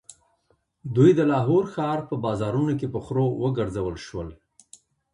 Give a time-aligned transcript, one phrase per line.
[0.95, 4.29] دوی د لاهور ښار په بازارونو کې په خرو وګرځول شول.